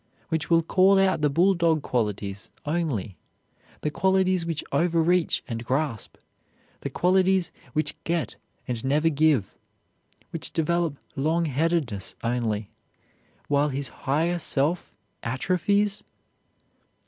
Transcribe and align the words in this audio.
which 0.29 0.49
will 0.49 0.63
call 0.63 0.97
out 0.97 1.21
the 1.21 1.29
bulldog 1.29 1.83
qualities 1.83 2.49
only, 2.65 3.19
the 3.81 3.91
qualities 3.91 4.47
which 4.47 4.63
overreach 4.71 5.43
and 5.47 5.63
grasp, 5.63 6.15
the 6.79 6.89
qualities 6.89 7.51
which 7.73 8.03
get 8.03 8.35
and 8.67 8.83
never 8.83 9.09
give, 9.09 9.53
which 10.31 10.53
develop 10.53 10.97
long 11.15 11.45
headedness 11.45 12.15
only, 12.23 12.67
while 13.47 13.69
his 13.69 13.89
higher 13.89 14.39
self 14.39 14.91
atrophies? 15.21 16.03